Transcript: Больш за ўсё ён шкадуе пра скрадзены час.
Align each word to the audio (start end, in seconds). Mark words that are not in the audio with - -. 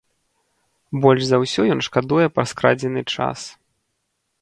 Больш 1.03 1.23
за 1.27 1.37
ўсё 1.45 1.61
ён 1.75 1.79
шкадуе 1.89 2.27
пра 2.39 2.43
скрадзены 2.55 3.01
час. 3.15 3.39